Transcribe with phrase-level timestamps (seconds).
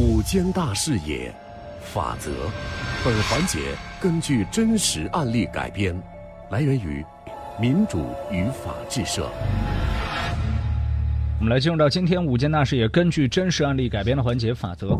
[0.00, 1.30] 五间大视野，
[1.82, 2.30] 法则。
[3.04, 3.58] 本环节
[4.00, 5.94] 根据真实案例改编，
[6.50, 7.04] 来源于
[7.60, 9.28] 民主与法治社。
[11.38, 14.98] 我们来进入到今天五间大视野根据真实案例改编的环节法则。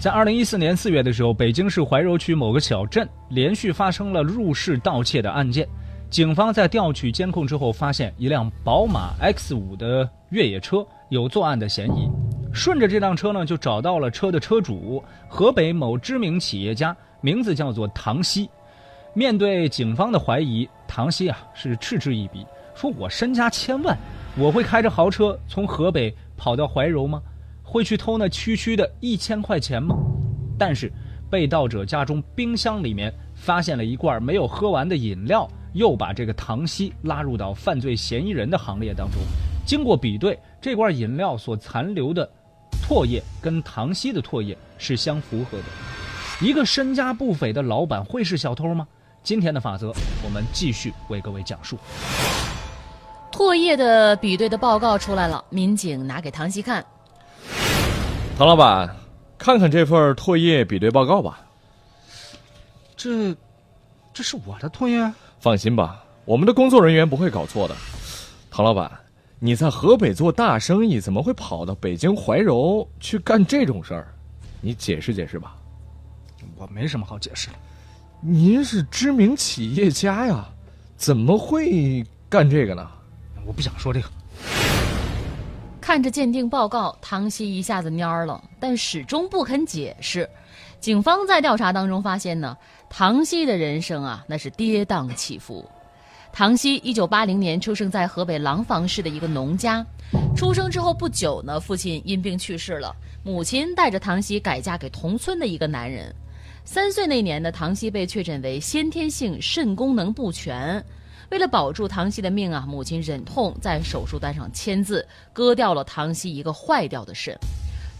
[0.00, 5.68] 在二零一四年四月的时候，北京市怀柔区某个小镇连续发生了入室盗窃的案件。
[6.08, 12.08] 警方在调取监控之后，发现一辆宝马 X 五的越野车有作案的嫌疑。
[12.56, 18.48] 顺着这辆车呢，就找到了车的车主，河北某知名企业家，名字叫做唐熙。
[19.12, 23.96] 面对警方的怀疑，唐熙啊是嗤之以鼻，说我身家千万，
[24.38, 27.22] 我会开着豪车从河北跑到怀柔吗？
[27.62, 29.94] 会去偷那区区的一千块钱吗？
[30.58, 30.90] 但是，
[31.30, 39.20] 被盗者家中冰箱里面发现了一罐没有喝完的饮料，又把这个唐熙拉入到犯罪嫌疑人的行列当中。
[39.66, 42.26] 经过比对，这罐饮料所残留的。
[42.88, 45.64] 唾液跟唐熙的唾液是相符合的，
[46.40, 48.86] 一个身家不菲的老板会是小偷吗？
[49.24, 51.76] 今天的法则，我们继续为各位讲述。
[53.32, 56.86] 唾液的比对的报告出来了，民警拿给唐熙看。
[58.38, 58.94] 唐老板，
[59.36, 61.40] 看看这份唾液比对报告吧。
[62.96, 63.34] 这，
[64.14, 65.12] 这是我的唾液？
[65.40, 67.74] 放心吧，我们的工作人员不会搞错的。
[68.48, 68.88] 唐老板。
[69.38, 74.14] 你在河北做大生意，怎么会跑到北京怀柔去干这种事儿？
[74.62, 75.54] 你解释解释吧。
[76.56, 77.54] 我没什么好解释的。
[78.20, 80.48] 您是知名企业家呀，
[80.96, 82.88] 怎么会干这个呢？
[83.46, 84.08] 我不想说这个。
[85.82, 90.28] 看着鉴定报告，唐熙一下子蔫了，但始终不肯解释。
[90.80, 92.56] 警方在调查当中发现呢，
[92.88, 95.70] 唐熙的人生啊，那是跌宕起伏。
[96.38, 99.82] 唐熙一九八零年出生在河北廊坊市的一个农家，
[100.36, 102.94] 出生之后不久呢，父亲因病去世了，
[103.24, 106.14] 母亲带着唐熙改嫁给同村的一个男人。
[106.62, 110.84] 三岁那年呢，唐熙被确诊为先天性肾功能不全，
[111.30, 117.34] 为了保住唐熙的命啊，母亲忍痛在手术单上签字，割掉了唐熙一个坏掉的肾。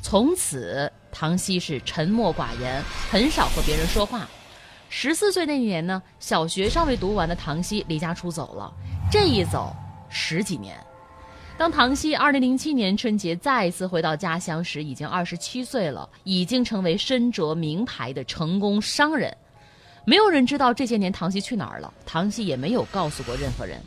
[0.03, 4.29] 从此，唐熙是沉默寡言，很少和别人说话。
[4.89, 8.73] 十四岁那年呢，小学尚未读完的唐熙离家出走了，
[9.11, 9.75] 这一走
[10.09, 10.77] 十几年。
[11.59, 19.35] 当唐熙二零零七年春节再一次回到家乡时，已经二十七岁了，已经成为身着名牌的成功商人。
[20.05, 23.81] 没有人知道这些年唐熙去哪儿了，唐熙也没有告诉过任何人。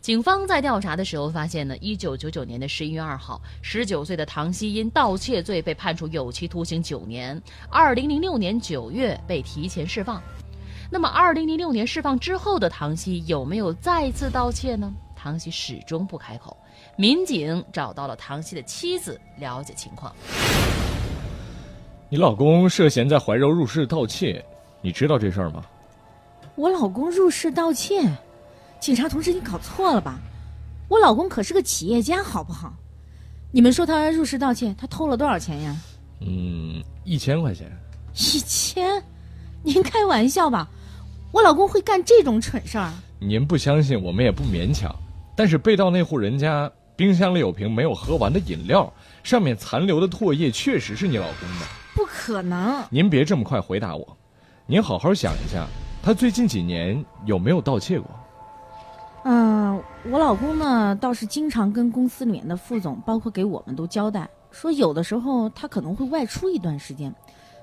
[0.00, 7.40] 警方在调查的时候发现呢，一九九九年的十一月二号，十九岁的唐熙因盗窃罪被判处有期徒刑九年。
[7.68, 10.22] 二零零六年九月被提前释放。
[10.90, 14.94] 那么，二零零六年释放之后的唐熙有没有再次盗窃呢？
[15.14, 16.56] 唐熙始终不开口。
[16.96, 20.14] 民警找到了唐熙的妻子，了解情况。
[22.08, 24.42] 你老公涉嫌在怀柔入室盗窃，
[24.80, 25.62] 你知道这事儿吗？
[26.54, 28.00] 我老公入室盗窃。
[28.80, 30.18] 警察同志，你搞错了吧？
[30.88, 32.72] 我老公可是个企业家，好不好？
[33.50, 35.76] 你们说他入室盗窃，他偷了多少钱呀？
[36.20, 37.70] 嗯，一千块钱。
[38.14, 39.02] 一千？
[39.62, 40.68] 您开玩笑吧？
[41.32, 42.90] 我老公会干这种蠢事儿？
[43.18, 44.94] 您不相信，我们也不勉强。
[45.36, 48.90] 但是被盗那户人家冰箱里有瓶没有喝完的饮料，
[49.22, 51.66] 上面残留的唾液确实是你老公的。
[51.94, 52.82] 不可能！
[52.90, 54.16] 您别这么快回答我，
[54.66, 55.66] 您好好想一下，
[56.02, 58.08] 他最近几年有没有盗窃过？
[59.24, 67.12] 嗯，我老公呢倒是经常跟公司里面的副总，包括给我们都交代，说有的时候他可能会外出一段时间，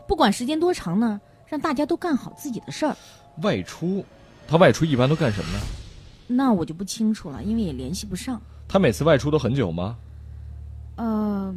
[0.07, 2.95] 不管时间多长呢，让大家都干好自己的事儿。
[3.41, 4.05] 外出，
[4.47, 5.59] 他外出一般都干什么呢？
[6.27, 8.39] 那我就不清楚了，因为也联系不上。
[8.67, 9.95] 他每次外出都很久吗？
[10.97, 11.53] 呃，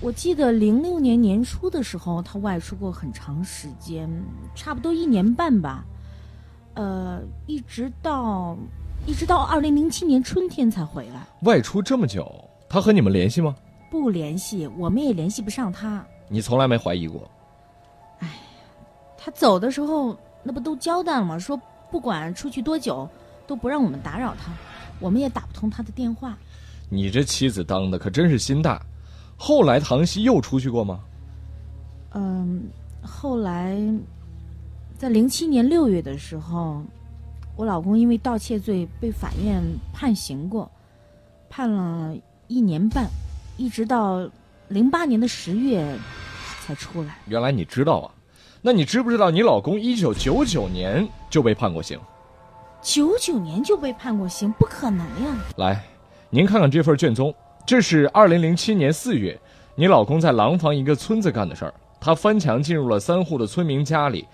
[0.00, 4.10] 我记得零六年年初的时候，他外出过很长时间，
[4.54, 5.84] 差不多一年半吧。
[6.74, 8.56] 呃，一直到。
[9.06, 11.24] 一直到二零零七年春天才回来。
[11.42, 12.28] 外出这么久，
[12.68, 13.54] 他和你们联系吗？
[13.88, 16.04] 不联系，我们也联系不上他。
[16.28, 17.30] 你从来没怀疑过？
[18.18, 18.28] 哎，
[19.16, 21.38] 他走的时候那不都交代了吗？
[21.38, 21.58] 说
[21.88, 23.08] 不管出去多久，
[23.46, 24.52] 都不让我们打扰他，
[24.98, 26.36] 我们也打不通他的电话。
[26.88, 28.84] 你这妻子当的可真是心大。
[29.36, 31.00] 后来唐熙又出去过吗？
[32.14, 32.64] 嗯，
[33.02, 33.78] 后来
[34.98, 36.82] 在零七年六月的时候。
[37.56, 40.70] 我老公因为盗窃罪被法院判刑过，
[41.48, 42.14] 判了
[42.48, 43.06] 一年半，
[43.56, 44.28] 一直到
[44.68, 45.82] 零八年的十月
[46.60, 47.16] 才出来。
[47.26, 48.12] 原来你知道啊？
[48.60, 51.98] 那你知不知道你老公一九九九年就被判过刑？
[52.82, 54.52] 九九年就被判过刑？
[54.52, 55.34] 不可能呀！
[55.56, 55.82] 来，
[56.28, 57.34] 您看看这份卷宗，
[57.66, 59.40] 这是二零零七年四月
[59.74, 64.26] 你老公在廊坊一个村子干的事儿，他翻墙进入了三户的村民家里，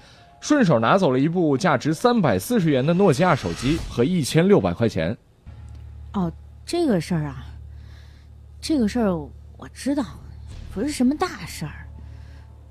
[0.43, 5.17] 顺手拿走了一部价值三百四十元的诺基亚手机和一千六百块钱。
[6.15, 6.31] 哦，
[6.67, 7.47] 这个事儿啊，
[8.61, 9.17] 这个事儿
[9.57, 10.05] 我知道，
[10.75, 11.87] 不是什么大事儿。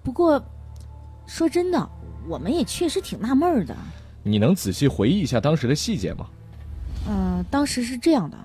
[0.04, 0.44] 不过，
[1.26, 1.90] 说真的，
[2.28, 3.74] 我们也确实挺纳闷儿的。
[4.22, 6.28] 你能仔细回忆一下当时的细节吗？
[7.08, 8.38] 嗯，当时是这样的，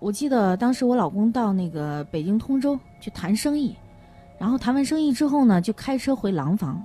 [0.00, 3.76] 我记得当时我老公到那个北京通州去谈生意，
[4.38, 6.82] 然后谈完生意之后呢，就开车回廊坊。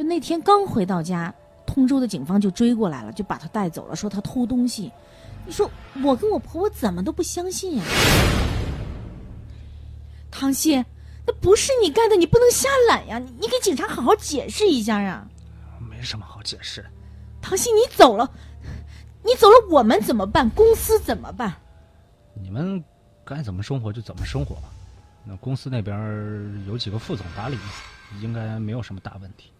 [0.00, 1.30] 就那天刚回到家，
[1.66, 4.90] 通州的警方就追过来了，就把他带走了，说他偷东西。
[5.44, 5.70] 你说
[6.02, 7.84] 我跟我婆婆怎么都不相信呀？
[10.30, 10.82] 唐鑫，
[11.26, 13.18] 那不是你干的，你不能瞎懒呀！
[13.18, 15.28] 你你给警察好好解释一下啊！
[15.78, 16.82] 没什么好解释。
[17.42, 18.32] 唐鑫，你走了，
[19.22, 20.48] 你走了，我们怎么办？
[20.48, 21.52] 公司怎么办？
[22.32, 22.82] 你们
[23.22, 24.70] 该怎么生活就怎么生活吧。
[25.26, 27.58] 那公司那边有几个副总打理，
[28.22, 29.52] 应该没有什么大问题。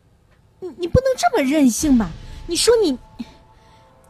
[0.61, 2.11] 你你不能这么任性吧？
[2.47, 2.99] 你说你，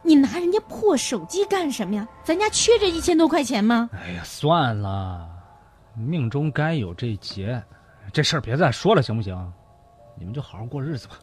[0.03, 2.07] 你拿人家破手机干什么呀？
[2.23, 3.89] 咱家缺这一千多块钱吗？
[3.93, 5.29] 哎呀，算了，
[5.95, 7.61] 命中该有这劫，
[8.11, 9.53] 这事儿别再说了，行不行？
[10.17, 11.15] 你们就好好过日子吧。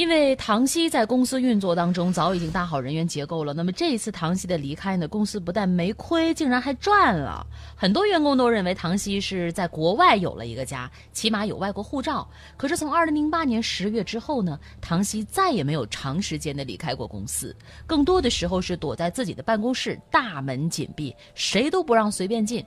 [0.00, 7.46] 因为唐熙在公司运作当中早已经搭好人员结构了，那么这一次唐熙的离开呢，公司不但没亏，竟然还赚了。
[7.76, 12.26] 很多员工都认为唐熙是在国外有了一个家，起码有外国护照。
[12.56, 17.54] 可是从二零零八年十月之后呢，唐熙再也没有长时间的离开过公司，
[17.86, 22.64] 更多的时候是躲在自己的办公室，大门紧闭，谁都不让随便进。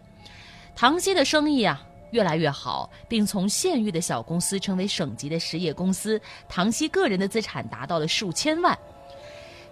[0.76, 1.84] 唐熙的生意啊。
[2.14, 6.22] 越来越好，并从县域的小公司成为省级的实业公司。
[6.48, 8.78] 唐熙个人的资产达到了数千万，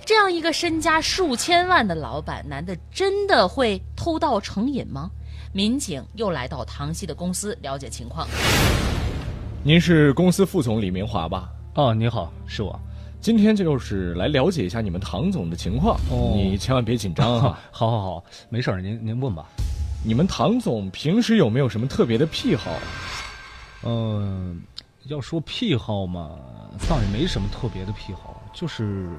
[0.03, 5.11] 这样一个身家数千万的老板，难道真的会偷盗成瘾吗？
[5.53, 8.27] 民警又来到唐熙的公司了解情况。
[9.63, 11.47] 您是公司副总李明华吧？
[11.75, 12.77] 哦，你好，是我。
[13.19, 17.59] 今天就是来了解一下你们唐总的情况，哦你千万别紧张啊。
[17.69, 19.45] 好好好，没事儿，您您问吧。
[20.03, 22.71] 你们唐总平时有没有什么特别的癖好？
[23.83, 24.59] 嗯、
[25.05, 26.39] 要说癖好嘛，
[26.89, 29.09] 倒也没什么特别的癖好，就是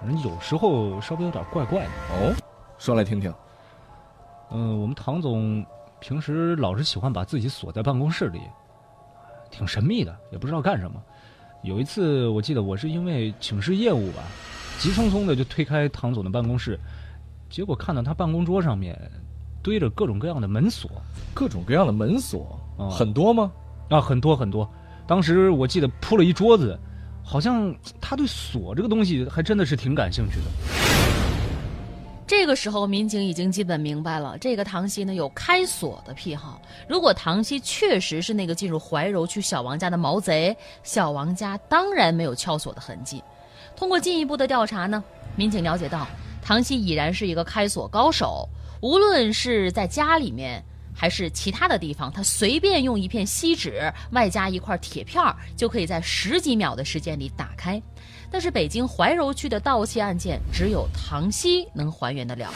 [0.00, 1.90] 反正有时候稍微有点怪怪的。
[2.12, 2.34] 哦，
[2.78, 3.34] 说来听听。
[4.52, 5.64] 嗯、我们唐总
[5.98, 8.40] 平时老是喜欢把自己锁在办公室里，
[9.50, 11.02] 挺神秘的，也不知道干什么。
[11.64, 14.22] 有一次，我记得我是因为请示业务吧，
[14.78, 16.78] 急匆匆的就推开唐总的办公室，
[17.50, 18.96] 结果看到他办公桌上面
[19.62, 20.90] 堆着各种各样的门锁
[21.32, 23.50] 各种各样的门锁，哦很多吗？
[23.88, 24.68] 啊，很多很多。
[25.06, 26.78] 当时我记得铺了一桌子，
[27.24, 30.44] 好像他对锁这个东西还真的是挺感兴趣的。
[32.26, 36.62] 这个时候，民警已经基本明白了，这个唐熙呢有开锁的癖好。
[36.88, 43.22] 如果唐熙确实是那个进入怀柔区小王家的毛贼，小王家当然没有撬锁的痕迹。
[43.76, 45.02] 通过进一步的调查呢，
[45.36, 46.06] 民警了解到，
[46.42, 48.46] 唐熙已然是一个开锁高手，
[48.80, 50.62] 无论是在家里面。
[50.94, 55.24] 还是其他的地方，他随便用一片锡纸外加一块铁片，
[55.56, 57.80] 就可以在十几秒的时间里打开。
[58.30, 62.52] 但是北京怀柔区的盗窃案件，只有唐熙能还原得了。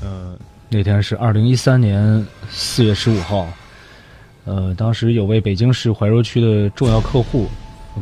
[0.00, 0.38] 呃，
[0.68, 3.48] 那天是二零一三年四月十五号，
[4.44, 7.48] 呃，当时有位北京市怀柔区的重要客户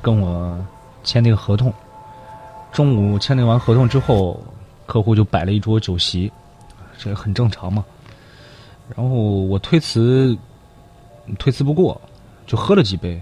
[0.02, 0.62] 跟我
[1.02, 1.72] 签订合同。
[2.76, 4.38] 中午签订完合同之后，
[4.84, 6.30] 客户就摆了一桌酒席，
[6.98, 7.82] 这很正常嘛。
[8.94, 10.36] 然后我推辞，
[11.38, 11.98] 推辞不过，
[12.46, 13.18] 就喝了几杯。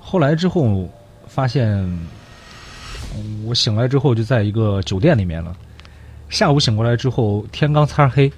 [0.00, 0.84] 后来之后
[1.28, 1.88] 发现，
[3.46, 5.56] 我醒来之后就在一个酒店里面了。
[6.28, 8.28] 下午醒过来之后，天刚擦黑，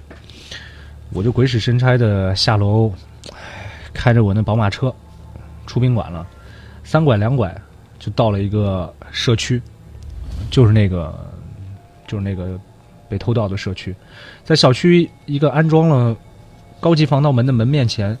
[1.11, 2.93] 我就鬼使神差的下楼，
[3.95, 4.93] 开着我那宝马车
[5.65, 6.23] 出宾馆了。
[6.83, 7.59] 三拐两拐
[7.97, 9.59] 就到了一个社区，
[10.51, 11.11] 就是那个，
[12.05, 12.59] 就是那个
[13.09, 13.95] 被偷盗的社区，
[14.43, 16.15] 在小区一个安装了
[16.79, 18.15] 高级防盗门的门面前，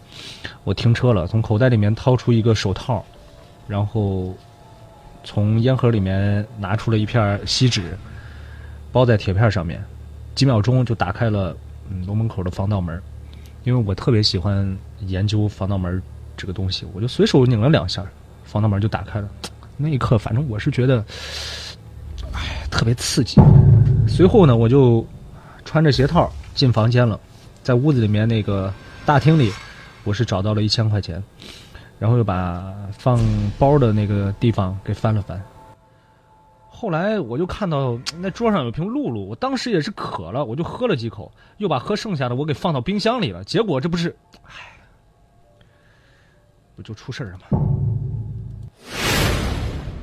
[0.63, 3.05] 我停车了，从口袋里面掏出一个手套，
[3.67, 4.33] 然后
[5.23, 7.97] 从烟盒里面拿出了一片锡纸，
[8.91, 9.83] 包在铁片上面，
[10.33, 11.55] 几秒钟就打开了
[11.89, 12.99] 嗯楼门口的防盗门。
[13.63, 16.01] 因为我特别喜欢研究防盗门
[16.35, 18.03] 这个东西，我就随手拧了两下，
[18.43, 19.29] 防盗门就打开了。
[19.77, 21.05] 那一刻，反正我是觉得，
[22.71, 23.39] 特别刺激。
[24.07, 25.05] 随后呢，我就
[25.63, 27.19] 穿着鞋套进房间了，
[27.61, 28.73] 在屋子里面那个
[29.05, 29.51] 大厅里，
[30.03, 31.21] 我是找到了一千块钱，
[31.99, 33.19] 然后又把放
[33.59, 35.39] 包的那个地方给翻了翻。
[36.67, 43.43] 后来我就看到那桌上有瓶露露，我当时也是渴了，我就喝了几口，又把喝剩下的我给放到冰箱里了。
[43.43, 44.51] 结果这不是，唉，
[46.75, 47.80] 不就出事了吗？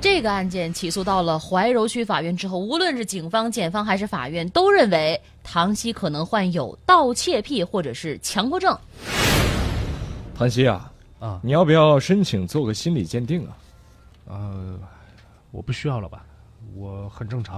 [0.00, 8.78] 这个案件起诉到了怀柔区法院之后，无论是警方、检方还是法院，都认为唐熙可能患有盗窃癖或者是强迫症。
[10.37, 13.57] 唐熙啊，啊你要不要申请做个心理鉴定啊？
[14.26, 14.78] 呃，
[15.50, 16.25] 我不需要了吧？
[16.76, 17.57] 我很正常，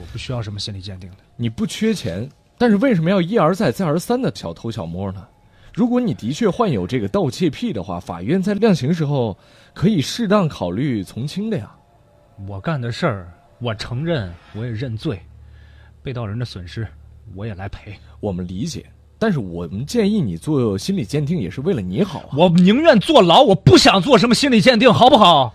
[0.00, 1.16] 我不需要什么心理鉴定的。
[1.36, 5.26] 你不缺钱，但是为什么要一而再、再而三的小偷小摸呢？
[5.74, 9.36] 如果你的确患有这个盗窃癖的话，法院在量刑时候
[9.74, 11.70] 可以适当考虑从轻的呀。
[12.48, 15.20] 我干的事儿，我承认，我也认罪，
[16.02, 16.86] 被盗人的损失，
[17.36, 17.94] 我也来赔。
[18.18, 18.84] 我们理解，
[19.16, 22.28] 但是我们建议你做心理鉴定也是为了你好啊。
[22.36, 25.54] 我宁愿坐牢，我不想做什么心理鉴定，好不好？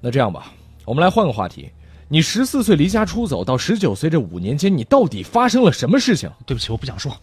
[0.00, 0.52] 那这样吧，
[0.84, 1.70] 我们来换个话题。
[2.08, 6.28] 你十四岁离家出走到十九岁这五年间，你到底发生了什么事情？
[6.44, 7.16] 对不起，我不想说。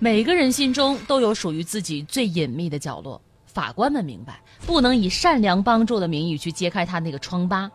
[0.00, 3.20] 每个人心中都有属于自己最隐秘的角落。
[3.54, 7.70] 法官们明白，不能以善良帮助的名义去揭开他那个疮疤。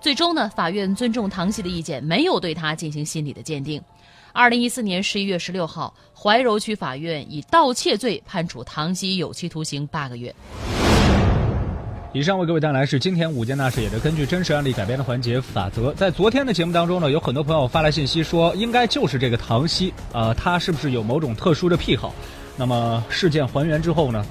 [0.00, 3.82] 最终呢，法院尊重唐熙的意见，没有对他进行心理的鉴定。
[4.32, 10.32] 二零一四年十一月十六号，怀柔区法院以盗窃罪判处唐熙有期徒刑八个月。
[12.12, 15.92] 以上为各位带来是今天五件大事也是根据真实案例改编的环节法则。
[15.94, 22.14] 在昨天的节目当中呢，有很多朋友发来信息说，应该就是这个唐熙，呃，他是不是有某种特殊的癖好？
[22.56, 24.24] 那么事件还原之后呢，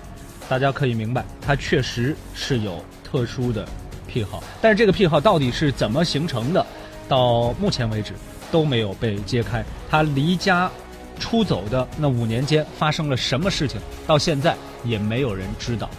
[0.54, 3.68] 大家可以明白，他确实是有特殊的
[4.06, 6.64] 癖好，但是这个癖好到底是怎么形成的，
[7.10, 8.14] 到目前为止
[8.52, 9.66] 都没有被揭开。
[9.90, 10.70] 他离家
[11.20, 15.90] 出走的那五年间发生了什么事情，到现在也没有人知道。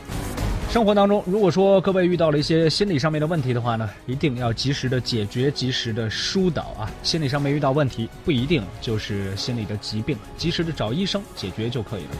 [0.71, 6.89] 生活当中，如果说各位遇到了一些心理上面的问题的话呢，一定要及时的解决，及时的疏导啊。
[7.03, 12.11] 心理上面遇到问题，不一定就是心理的疾病，及时的找医生解决就可以了。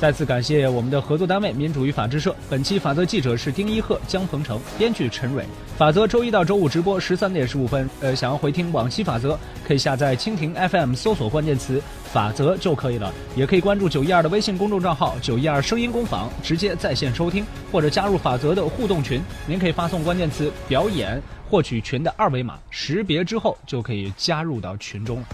[0.00, 2.34] 再次感谢我们的合作单位民主与法制社。
[2.50, 5.46] 本期法则记者是丁一鹤、江鹏程，编剧陈蕊。
[5.78, 7.88] 法则周一到周五直播十三点十五分。
[8.00, 11.80] 呃，想要回听往期法则，可以下载蜻蜓 FM 搜索关键词
[12.12, 13.10] “法则”就可以了。
[13.34, 19.22] 也可以关注九一二的微信公众账号“九一二声音工坊”，直接在线收听，或者加入法则的互动群。
[19.46, 25.26] 您可以发送关键词“表演”获取群的二维码，识别之后就可以加入到群中了。